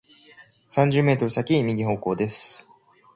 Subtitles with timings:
[0.71, 2.67] 三十メートル先、右方向です。